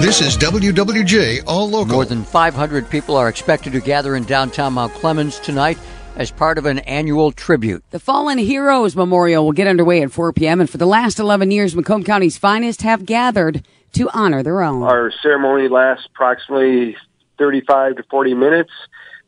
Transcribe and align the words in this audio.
This 0.00 0.22
is 0.22 0.34
WWJ 0.38 1.44
All 1.46 1.68
Local. 1.68 1.92
More 1.96 2.06
than 2.06 2.24
500 2.24 2.88
people 2.88 3.16
are 3.16 3.28
expected 3.28 3.74
to 3.74 3.80
gather 3.80 4.16
in 4.16 4.24
downtown 4.24 4.72
Mount 4.72 4.94
Clemens 4.94 5.38
tonight 5.40 5.78
as 6.16 6.30
part 6.30 6.56
of 6.56 6.64
an 6.64 6.78
annual 6.80 7.32
tribute. 7.32 7.84
The 7.90 8.00
Fallen 8.00 8.38
Heroes 8.38 8.96
Memorial 8.96 9.44
will 9.44 9.52
get 9.52 9.66
underway 9.66 10.00
at 10.00 10.10
4 10.10 10.32
p.m. 10.32 10.58
And 10.58 10.70
for 10.70 10.78
the 10.78 10.86
last 10.86 11.18
11 11.18 11.50
years, 11.50 11.76
Macomb 11.76 12.02
County's 12.02 12.38
finest 12.38 12.80
have 12.80 13.04
gathered 13.04 13.62
to 13.92 14.08
honor 14.14 14.42
their 14.42 14.62
own. 14.62 14.82
Our 14.84 15.12
ceremony 15.22 15.68
lasts 15.68 16.06
approximately 16.06 16.96
35 17.38 17.96
to 17.96 18.02
40 18.04 18.32
minutes. 18.32 18.72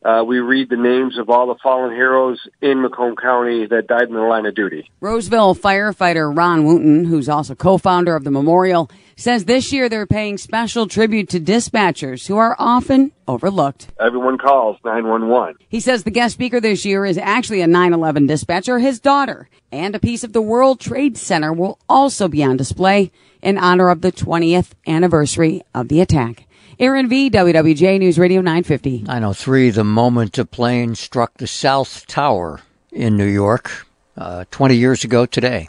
Uh, 0.05 0.25
we 0.27 0.41
read 0.41 0.69
the 0.69 0.77
names 0.77 1.17
of 1.17 1.31
all 1.31 1.47
the 1.47 1.55
fallen 1.63 1.93
heroes 1.93 2.41
in 2.61 2.83
Macomb 2.83 3.15
County 3.15 3.67
that 3.67 3.87
died 3.87 4.09
in 4.09 4.15
the 4.15 4.21
line 4.21 4.47
of 4.47 4.55
duty. 4.55 4.91
Roseville 5.01 5.55
firefighter 5.55 6.37
Ron 6.37 6.65
Wooten, 6.65 7.05
who's 7.05 7.29
also 7.29 7.55
co-founder 7.55 8.17
of 8.17 8.25
the 8.25 8.31
memorial, 8.31 8.91
says 9.17 9.45
this 9.45 9.73
year 9.73 9.89
they're 9.89 10.07
paying 10.07 10.39
special 10.39 10.89
tribute 10.89 11.29
to 11.29 11.39
dispatchers 11.39 12.27
who 12.27 12.37
are 12.37 12.57
often 12.59 13.13
overlooked. 13.29 13.89
Everyone 14.01 14.39
calls 14.39 14.77
911. 14.85 15.57
He 15.69 15.79
says 15.79 16.03
the 16.03 16.11
guest 16.11 16.35
speaker 16.35 16.61
this 16.61 16.85
year 16.85 17.07
is 17.07 17.17
actually 17.19 17.61
a 17.61 17.69
911 17.69 18.27
dispatcher, 18.27 18.81
his 18.81 18.99
daughter, 18.99 19.49
and 19.71 19.95
a 19.95 20.01
piece 20.01 20.25
of 20.25 20.33
the 20.33 20.43
World 20.43 20.81
Trade 20.81 21.17
Center 21.17 21.53
will 21.53 21.79
also 21.89 22.27
be 22.27 22.43
on 22.43 22.57
display 22.57 23.13
in 23.41 23.57
honor 23.57 23.89
of 23.91 24.01
the 24.01 24.11
20th 24.11 24.71
anniversary 24.87 25.63
of 25.73 25.89
the 25.89 26.01
attack. 26.01 26.47
Aaron 26.79 27.07
V, 27.09 27.29
WWJ 27.29 27.99
News 27.99 28.19
Radio 28.19 28.41
950. 28.41 29.03
903, 29.03 29.71
the 29.71 29.85
moment 29.85 30.39
a 30.39 30.45
plane 30.47 30.95
struck 30.95 31.35
the 31.37 31.47
South 31.47 32.07
Tower 32.07 32.61
in 32.91 33.15
New 33.15 33.27
York 33.27 33.87
uh, 34.17 34.47
20 34.51 34.77
years 34.77 35.05
ago 35.05 35.27
today. 35.27 35.69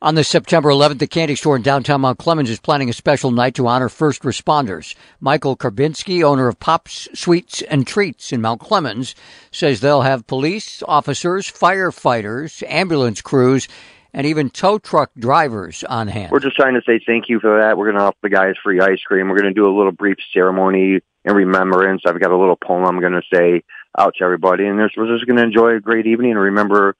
On 0.00 0.14
this 0.14 0.28
September 0.28 0.70
11th, 0.70 1.00
the 1.00 1.06
candy 1.06 1.34
store 1.34 1.56
in 1.56 1.62
downtown 1.62 2.00
Mount 2.00 2.18
Clemens 2.18 2.48
is 2.48 2.60
planning 2.60 2.88
a 2.88 2.94
special 2.94 3.30
night 3.30 3.54
to 3.56 3.66
honor 3.66 3.90
first 3.90 4.22
responders. 4.22 4.94
Michael 5.20 5.56
Karbinski, 5.56 6.22
owner 6.22 6.48
of 6.48 6.58
Pops 6.58 7.08
Sweets 7.12 7.60
and 7.62 7.86
Treats 7.86 8.32
in 8.32 8.40
Mount 8.40 8.60
Clemens, 8.60 9.14
says 9.50 9.80
they'll 9.80 10.02
have 10.02 10.26
police 10.26 10.82
officers, 10.88 11.50
firefighters, 11.50 12.62
ambulance 12.68 13.20
crews, 13.20 13.68
and 14.12 14.26
even 14.26 14.50
tow 14.50 14.78
truck 14.78 15.10
drivers 15.18 15.84
on 15.84 16.08
hand. 16.08 16.32
We're 16.32 16.40
just 16.40 16.56
trying 16.56 16.74
to 16.74 16.82
say 16.86 17.00
thank 17.04 17.28
you 17.28 17.40
for 17.40 17.60
that. 17.60 17.76
We're 17.76 17.86
going 17.86 17.98
to 17.98 18.04
offer 18.04 18.18
the 18.22 18.30
guys 18.30 18.54
free 18.62 18.80
ice 18.80 19.00
cream. 19.02 19.28
We're 19.28 19.38
going 19.38 19.54
to 19.54 19.60
do 19.60 19.68
a 19.68 19.74
little 19.76 19.92
brief 19.92 20.16
ceremony 20.32 21.00
in 21.24 21.34
remembrance. 21.34 22.02
I've 22.06 22.20
got 22.20 22.30
a 22.30 22.36
little 22.36 22.56
poem 22.56 22.84
I'm 22.84 23.00
going 23.00 23.12
to 23.12 23.22
say 23.32 23.62
out 23.96 24.14
to 24.18 24.24
everybody, 24.24 24.66
and 24.66 24.78
we're 24.78 25.16
just 25.16 25.26
going 25.26 25.36
to 25.36 25.42
enjoy 25.42 25.76
a 25.76 25.80
great 25.80 26.06
evening 26.06 26.32
and 26.32 26.40
remember 26.40 26.94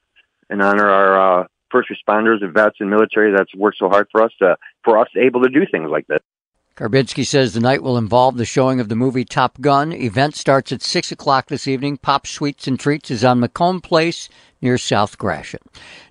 and 0.50 0.62
honor 0.62 0.88
our 0.88 1.42
uh, 1.42 1.46
first 1.70 1.90
responders 1.90 2.42
and 2.42 2.52
vets 2.52 2.76
and 2.80 2.90
military 2.90 3.32
that's 3.32 3.54
worked 3.54 3.78
so 3.78 3.88
hard 3.88 4.08
for 4.10 4.22
us 4.22 4.32
to 4.38 4.56
for 4.84 4.98
us 4.98 5.08
able 5.16 5.42
to 5.42 5.48
do 5.48 5.66
things 5.70 5.90
like 5.90 6.06
this. 6.06 6.20
Karbinski 6.78 7.26
says 7.26 7.54
the 7.54 7.60
night 7.60 7.82
will 7.82 7.98
involve 7.98 8.36
the 8.36 8.44
showing 8.44 8.78
of 8.78 8.88
the 8.88 8.94
movie 8.94 9.24
Top 9.24 9.60
Gun. 9.60 9.92
Event 9.92 10.36
starts 10.36 10.70
at 10.70 10.80
6 10.80 11.10
o'clock 11.10 11.48
this 11.48 11.66
evening. 11.66 11.96
Pop 11.96 12.24
Sweets 12.24 12.68
and 12.68 12.78
Treats 12.78 13.10
is 13.10 13.24
on 13.24 13.40
Macomb 13.40 13.80
Place 13.80 14.28
near 14.62 14.78
South 14.78 15.18
Gratiot. 15.18 15.60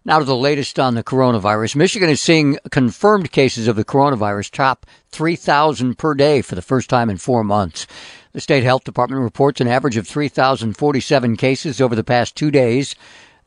Now 0.03 0.19
to 0.19 0.25
the 0.25 0.35
latest 0.35 0.78
on 0.78 0.95
the 0.95 1.05
coronavirus. 1.05 1.78
Michigan 1.78 2.09
is 2.09 2.19
seeing 2.19 2.59
confirmed 2.69 3.31
cases 3.31 3.69
of 3.69 3.78
the 3.78 3.85
coronavirus 3.85 4.51
top 4.51 4.85
3,000 5.11 5.97
per 5.97 6.13
day 6.13 6.41
for 6.41 6.55
the 6.55 6.61
first 6.61 6.89
time 6.89 7.09
in 7.09 7.16
four 7.16 7.45
months. 7.45 7.88
The 8.34 8.41
state 8.41 8.66
health 8.66 8.84
department 8.84 9.22
reports 9.22 9.61
an 9.61 9.69
average 9.69 9.95
of 9.95 10.05
3,047 10.05 11.38
cases 11.38 11.79
over 11.79 11.95
the 11.95 12.03
past 12.03 12.35
two 12.35 12.51
days. 12.51 12.94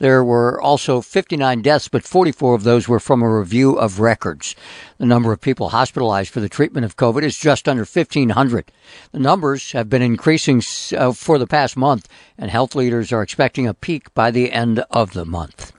There 0.01 0.25
were 0.25 0.61
also 0.61 1.03
59 1.03 1.61
deaths, 1.61 1.87
but 1.87 2.05
44 2.05 2.55
of 2.55 2.65
those 2.65 2.89
were 2.89 2.99
from 2.99 3.23
a 3.23 3.29
review 3.29 3.75
of 3.79 4.01
records. 4.01 4.57
The 4.97 5.05
number 5.05 5.31
of 5.31 5.43
people 5.43 5.69
hospitalized 5.69 6.31
for 6.31 6.41
the 6.41 6.49
treatment 6.49 6.87
of 6.87 6.97
COVID 6.97 7.23
is 7.23 7.39
just 7.39 7.69
under 7.69 7.83
1,500. 7.83 8.73
The 9.13 9.19
numbers 9.19 9.73
have 9.73 9.91
been 9.91 10.01
increasing 10.01 10.63
uh, 10.97 11.13
for 11.13 11.39
the 11.39 11.47
past 11.47 11.77
month, 11.77 12.09
and 12.39 12.51
health 12.51 12.75
leaders 12.75 13.13
are 13.13 13.23
expecting 13.23 13.67
a 13.67 13.75
peak 13.75 14.13
by 14.15 14.31
the 14.31 14.53
end 14.53 14.83
of 14.91 15.13
the 15.13 15.27
month. 15.27 15.73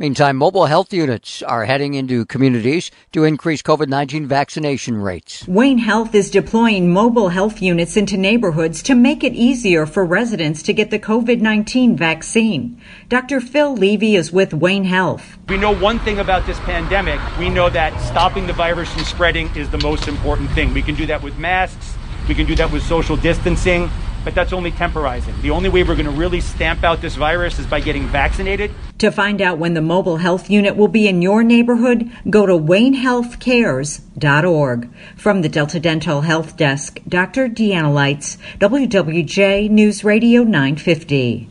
Meantime, 0.00 0.36
mobile 0.36 0.66
health 0.66 0.92
units 0.92 1.42
are 1.42 1.64
heading 1.64 1.94
into 1.94 2.24
communities 2.24 2.92
to 3.10 3.24
increase 3.24 3.62
COVID-19 3.62 4.26
vaccination 4.26 5.02
rates. 5.02 5.44
Wayne 5.48 5.78
Health 5.78 6.14
is 6.14 6.30
deploying 6.30 6.92
mobile 6.92 7.30
health 7.30 7.60
units 7.60 7.96
into 7.96 8.16
neighborhoods 8.16 8.80
to 8.84 8.94
make 8.94 9.24
it 9.24 9.32
easier 9.32 9.86
for 9.86 10.04
residents 10.04 10.62
to 10.62 10.72
get 10.72 10.92
the 10.92 11.00
COVID-19 11.00 11.96
vaccine. 11.96 12.80
Dr. 13.08 13.40
Phil 13.40 13.74
Levy 13.74 14.14
is 14.14 14.30
with 14.30 14.54
Wayne 14.54 14.84
Health. 14.84 15.36
We 15.48 15.56
know 15.56 15.74
one 15.74 15.98
thing 15.98 16.20
about 16.20 16.46
this 16.46 16.60
pandemic. 16.60 17.18
We 17.36 17.48
know 17.48 17.68
that 17.68 18.00
stopping 18.02 18.46
the 18.46 18.52
virus 18.52 18.92
from 18.92 19.02
spreading 19.02 19.50
is 19.56 19.68
the 19.68 19.78
most 19.78 20.06
important 20.06 20.48
thing. 20.50 20.72
We 20.72 20.82
can 20.82 20.94
do 20.94 21.06
that 21.06 21.24
with 21.24 21.36
masks. 21.38 21.96
We 22.28 22.36
can 22.36 22.46
do 22.46 22.54
that 22.54 22.70
with 22.70 22.84
social 22.84 23.16
distancing 23.16 23.90
but 24.28 24.34
that's 24.34 24.52
only 24.52 24.70
temporizing. 24.70 25.34
The 25.40 25.52
only 25.52 25.70
way 25.70 25.82
we're 25.82 25.94
going 25.94 26.04
to 26.04 26.10
really 26.10 26.42
stamp 26.42 26.84
out 26.84 27.00
this 27.00 27.14
virus 27.14 27.58
is 27.58 27.64
by 27.64 27.80
getting 27.80 28.06
vaccinated. 28.08 28.70
To 28.98 29.10
find 29.10 29.40
out 29.40 29.56
when 29.56 29.72
the 29.72 29.80
mobile 29.80 30.18
health 30.18 30.50
unit 30.50 30.76
will 30.76 30.88
be 30.88 31.08
in 31.08 31.22
your 31.22 31.42
neighborhood, 31.42 32.12
go 32.28 32.44
to 32.44 32.52
waynehealthcares.org. 32.52 34.90
From 35.16 35.40
the 35.40 35.48
Delta 35.48 35.80
Dental 35.80 36.20
Health 36.20 36.58
Desk, 36.58 37.00
Dr. 37.08 37.48
Deanna 37.48 37.94
Lites, 37.94 38.36
WWJ 38.58 39.70
News 39.70 40.04
Radio 40.04 40.42
950. 40.42 41.48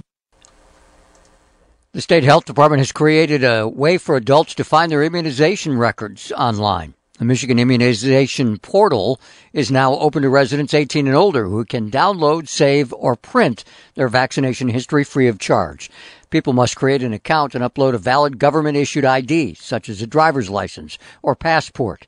The 1.93 2.01
state 2.01 2.25
health 2.25 2.45
department 2.45 2.81
has 2.81 2.91
created 2.91 3.43
a 3.43 3.67
way 3.67 3.97
for 3.97 4.15
adults 4.15 4.53
to 4.53 4.63
find 4.63 4.91
their 4.91 5.01
immunization 5.01 5.79
records 5.79 6.31
online. 6.31 6.93
The 7.19 7.25
Michigan 7.25 7.57
Immunization 7.57 8.59
Portal 8.59 9.19
is 9.51 9.71
now 9.71 9.95
open 9.95 10.21
to 10.21 10.29
residents 10.29 10.75
18 10.75 11.07
and 11.07 11.15
older 11.15 11.47
who 11.47 11.65
can 11.65 11.89
download, 11.89 12.47
save, 12.47 12.93
or 12.93 13.15
print 13.15 13.63
their 13.95 14.07
vaccination 14.07 14.67
history 14.67 15.03
free 15.03 15.27
of 15.27 15.39
charge. 15.39 15.89
People 16.29 16.53
must 16.53 16.75
create 16.75 17.01
an 17.01 17.13
account 17.13 17.55
and 17.55 17.63
upload 17.63 17.95
a 17.95 17.97
valid 17.97 18.37
government 18.37 18.77
issued 18.77 19.03
ID, 19.03 19.55
such 19.55 19.89
as 19.89 19.99
a 19.99 20.05
driver's 20.05 20.51
license 20.51 20.99
or 21.23 21.33
passport. 21.33 22.05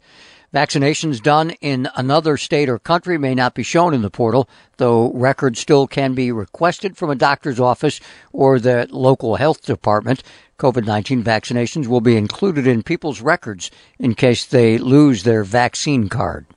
Vaccinations 0.54 1.22
done 1.22 1.52
in 1.62 1.88
another 1.96 2.36
state 2.36 2.70
or 2.70 2.80
country 2.80 3.20
may 3.20 3.36
not 3.36 3.54
be 3.54 3.62
shown 3.62 3.94
in 3.94 4.02
the 4.02 4.10
portal, 4.10 4.50
though 4.78 5.12
records 5.14 5.60
still 5.60 5.86
can 5.86 6.16
be 6.16 6.32
requested 6.32 6.98
from 6.98 7.12
a 7.12 7.16
doctor's 7.16 7.60
office 7.60 8.00
or 8.34 8.60
the 8.60 8.88
local 8.90 9.36
health 9.36 9.62
department. 9.62 10.24
COVID 10.58 10.86
19 10.86 11.24
vaccinations 11.24 11.86
will 11.86 12.02
be 12.02 12.18
included 12.18 12.66
in 12.66 12.82
people's 12.82 13.22
records 13.22 13.70
in 14.00 14.16
case 14.16 14.46
they 14.46 14.80
lose 14.80 15.22
their 15.22 15.44
vaccine 15.44 16.10
card. 16.10 16.48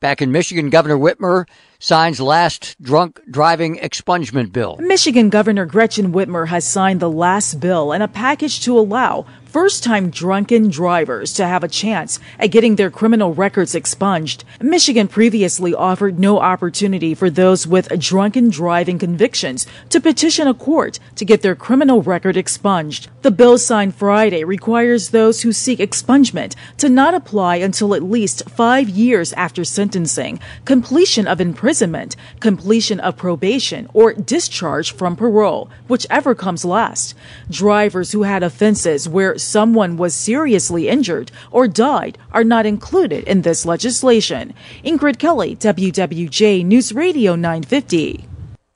Back 0.00 0.22
in 0.22 0.32
Michigan, 0.32 0.70
Governor 0.70 0.96
Whitmer 0.96 1.46
signs 1.78 2.20
last 2.20 2.80
drunk 2.82 3.20
driving 3.30 3.76
expungement 3.76 4.52
bill. 4.52 4.76
Michigan 4.80 5.28
Governor 5.28 5.66
Gretchen 5.66 6.12
Whitmer 6.12 6.48
has 6.48 6.66
signed 6.66 7.00
the 7.00 7.10
last 7.10 7.60
bill 7.60 7.92
and 7.92 8.02
a 8.02 8.08
package 8.08 8.60
to 8.60 8.78
allow 8.78 9.26
first 9.50 9.82
time 9.82 10.10
drunken 10.10 10.70
drivers 10.70 11.32
to 11.32 11.44
have 11.44 11.64
a 11.64 11.68
chance 11.68 12.20
at 12.38 12.52
getting 12.52 12.76
their 12.76 12.90
criminal 12.90 13.34
records 13.34 13.74
expunged. 13.74 14.44
Michigan 14.60 15.08
previously 15.08 15.74
offered 15.74 16.20
no 16.20 16.38
opportunity 16.38 17.16
for 17.16 17.28
those 17.28 17.66
with 17.66 17.88
drunken 17.98 18.48
driving 18.48 18.96
convictions 18.96 19.66
to 19.88 20.00
petition 20.00 20.46
a 20.46 20.54
court 20.54 21.00
to 21.16 21.24
get 21.24 21.42
their 21.42 21.56
criminal 21.56 22.00
record 22.00 22.36
expunged. 22.36 23.08
The 23.22 23.32
bill 23.32 23.58
signed 23.58 23.96
Friday 23.96 24.44
requires 24.44 25.10
those 25.10 25.42
who 25.42 25.52
seek 25.52 25.80
expungement 25.80 26.54
to 26.78 26.88
not 26.88 27.14
apply 27.14 27.56
until 27.56 27.94
at 27.96 28.04
least 28.04 28.48
five 28.48 28.88
years 28.88 29.32
after 29.32 29.64
sentencing, 29.64 30.38
completion 30.64 31.26
of 31.26 31.40
imprisonment, 31.40 32.14
completion 32.38 33.00
of 33.00 33.16
probation, 33.16 33.88
or 33.92 34.12
discharge 34.12 34.92
from 34.92 35.16
parole, 35.16 35.68
whichever 35.88 36.36
comes 36.36 36.64
last. 36.64 37.16
Drivers 37.50 38.12
who 38.12 38.22
had 38.22 38.44
offenses 38.44 39.08
where 39.08 39.39
someone 39.42 39.96
was 39.96 40.14
seriously 40.14 40.88
injured 40.88 41.32
or 41.50 41.66
died 41.66 42.18
are 42.32 42.44
not 42.44 42.66
included 42.66 43.24
in 43.24 43.42
this 43.42 43.66
legislation. 43.66 44.54
Ingrid 44.84 45.18
Kelly, 45.18 45.56
WWJ 45.56 46.64
News 46.64 46.92
Radio 46.92 47.34
950. 47.34 48.29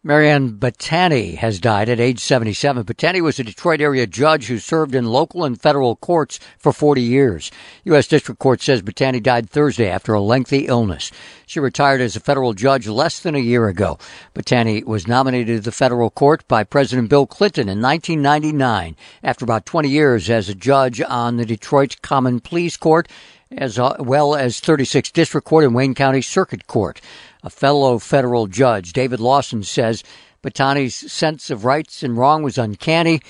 Marianne 0.06 0.58
Battani 0.58 1.36
has 1.36 1.58
died 1.58 1.88
at 1.88 1.98
age 1.98 2.20
77. 2.20 2.84
Battani 2.84 3.22
was 3.22 3.38
a 3.38 3.44
Detroit 3.44 3.80
area 3.80 4.06
judge 4.06 4.48
who 4.48 4.58
served 4.58 4.94
in 4.94 5.06
local 5.06 5.44
and 5.44 5.58
federal 5.58 5.96
courts 5.96 6.38
for 6.58 6.74
40 6.74 7.00
years. 7.00 7.50
U.S. 7.84 8.06
District 8.06 8.38
Court 8.38 8.60
says 8.60 8.82
Battani 8.82 9.22
died 9.22 9.48
Thursday 9.48 9.88
after 9.88 10.12
a 10.12 10.20
lengthy 10.20 10.66
illness. 10.66 11.10
She 11.46 11.58
retired 11.58 12.02
as 12.02 12.16
a 12.16 12.20
federal 12.20 12.52
judge 12.52 12.86
less 12.86 13.18
than 13.18 13.34
a 13.34 13.38
year 13.38 13.66
ago. 13.66 13.98
Battani 14.34 14.84
was 14.84 15.08
nominated 15.08 15.56
to 15.56 15.62
the 15.62 15.72
federal 15.72 16.10
court 16.10 16.46
by 16.48 16.64
President 16.64 17.08
Bill 17.08 17.26
Clinton 17.26 17.70
in 17.70 17.80
1999 17.80 18.96
after 19.22 19.42
about 19.46 19.64
20 19.64 19.88
years 19.88 20.28
as 20.28 20.50
a 20.50 20.54
judge 20.54 21.00
on 21.00 21.38
the 21.38 21.46
Detroit 21.46 21.96
Common 22.02 22.40
Pleas 22.40 22.76
Court 22.76 23.08
as 23.50 23.78
uh, 23.78 23.96
well 23.98 24.34
as 24.34 24.60
36 24.60 25.10
District 25.10 25.46
Court 25.46 25.64
and 25.64 25.74
Wayne 25.74 25.94
County 25.94 26.22
Circuit 26.22 26.66
Court. 26.66 27.00
A 27.42 27.50
fellow 27.50 27.98
federal 27.98 28.46
judge, 28.46 28.92
David 28.92 29.20
Lawson, 29.20 29.62
says 29.62 30.02
Battani's 30.42 31.12
sense 31.12 31.50
of 31.50 31.64
rights 31.64 32.02
and 32.02 32.16
wrong 32.16 32.42
was 32.42 32.58
uncanny 32.58 33.20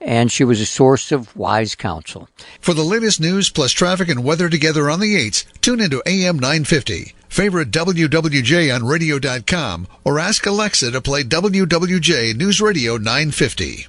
and 0.00 0.30
she 0.30 0.44
was 0.44 0.60
a 0.60 0.66
source 0.66 1.10
of 1.10 1.34
wise 1.34 1.74
counsel. 1.74 2.28
For 2.60 2.74
the 2.74 2.82
latest 2.82 3.20
news 3.20 3.50
plus 3.50 3.72
traffic 3.72 4.08
and 4.08 4.22
weather 4.22 4.48
together 4.48 4.90
on 4.90 5.00
the 5.00 5.16
8s, 5.16 5.44
tune 5.60 5.80
into 5.80 6.02
AM 6.06 6.38
950. 6.38 7.14
Favorite 7.28 7.70
WWJ 7.70 8.74
on 8.74 8.86
radio.com 8.86 9.88
or 10.04 10.20
ask 10.20 10.46
Alexa 10.46 10.90
to 10.92 11.00
play 11.00 11.24
WWJ 11.24 12.36
News 12.36 12.60
Radio 12.60 12.96
950. 12.96 13.88